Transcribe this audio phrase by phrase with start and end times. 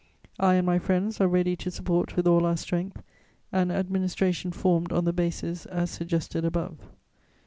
[0.39, 3.03] "I and my friends are ready to support with all our strength
[3.51, 6.79] an administration formed on the bases as suggested above.